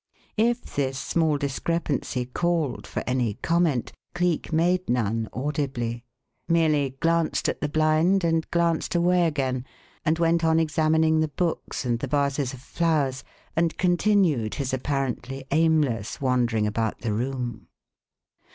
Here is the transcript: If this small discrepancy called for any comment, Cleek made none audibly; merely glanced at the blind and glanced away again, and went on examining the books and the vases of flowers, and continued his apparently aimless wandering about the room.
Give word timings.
If 0.39 0.61
this 0.75 0.97
small 0.97 1.37
discrepancy 1.37 2.25
called 2.25 2.87
for 2.87 3.03
any 3.05 3.35
comment, 3.43 3.91
Cleek 4.15 4.51
made 4.51 4.89
none 4.89 5.29
audibly; 5.31 6.05
merely 6.49 6.97
glanced 6.99 7.47
at 7.47 7.61
the 7.61 7.69
blind 7.69 8.23
and 8.23 8.49
glanced 8.49 8.95
away 8.95 9.27
again, 9.27 9.63
and 10.03 10.17
went 10.17 10.43
on 10.43 10.59
examining 10.59 11.19
the 11.19 11.27
books 11.27 11.85
and 11.85 11.99
the 11.99 12.07
vases 12.07 12.51
of 12.51 12.61
flowers, 12.61 13.23
and 13.55 13.77
continued 13.77 14.55
his 14.55 14.73
apparently 14.73 15.45
aimless 15.51 16.19
wandering 16.19 16.65
about 16.65 17.01
the 17.01 17.13
room. 17.13 17.67